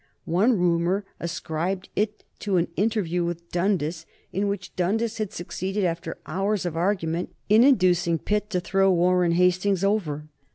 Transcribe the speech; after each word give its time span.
One 0.25 0.57
rumor 0.57 1.05
ascribed 1.19 1.89
it 1.95 2.23
to 2.39 2.57
an 2.57 2.69
interview 2.75 3.23
with 3.23 3.51
Dundas, 3.51 4.07
in 4.33 4.47
which 4.47 4.75
Dundas 4.75 5.19
had 5.19 5.31
succeeded, 5.31 5.83
after 5.83 6.17
hours 6.25 6.65
of 6.65 6.75
argument, 6.75 7.35
in 7.49 7.63
inducing 7.63 8.17
Pitt 8.17 8.49
to 8.49 8.59
throw 8.59 8.91
Warren 8.91 9.33
Hastings 9.33 9.83
over. 9.83 10.27